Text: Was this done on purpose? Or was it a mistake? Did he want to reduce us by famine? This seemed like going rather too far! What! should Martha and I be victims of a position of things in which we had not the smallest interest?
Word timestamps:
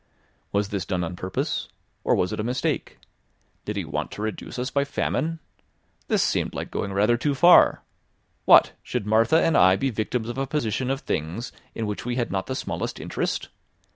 Was 0.51 0.69
this 0.69 0.83
done 0.83 1.03
on 1.03 1.15
purpose? 1.15 1.67
Or 2.03 2.15
was 2.15 2.33
it 2.33 2.39
a 2.39 2.43
mistake? 2.43 2.97
Did 3.65 3.75
he 3.75 3.85
want 3.85 4.09
to 4.13 4.23
reduce 4.23 4.57
us 4.57 4.71
by 4.71 4.83
famine? 4.83 5.37
This 6.07 6.23
seemed 6.23 6.55
like 6.55 6.71
going 6.71 6.91
rather 6.91 7.17
too 7.17 7.35
far! 7.35 7.83
What! 8.45 8.71
should 8.81 9.05
Martha 9.05 9.39
and 9.43 9.55
I 9.55 9.75
be 9.75 9.91
victims 9.91 10.27
of 10.27 10.39
a 10.39 10.47
position 10.47 10.89
of 10.89 11.01
things 11.01 11.51
in 11.75 11.85
which 11.85 12.03
we 12.03 12.15
had 12.15 12.31
not 12.31 12.47
the 12.47 12.55
smallest 12.55 12.99
interest? 12.99 13.49